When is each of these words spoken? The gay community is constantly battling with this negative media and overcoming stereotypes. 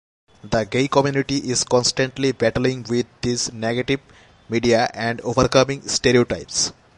The 0.43 0.65
gay 0.65 0.87
community 0.87 1.37
is 1.51 1.63
constantly 1.63 2.31
battling 2.31 2.85
with 2.89 3.05
this 3.21 3.53
negative 3.53 3.99
media 4.49 4.89
and 4.95 5.21
overcoming 5.21 5.87
stereotypes. 5.87 6.73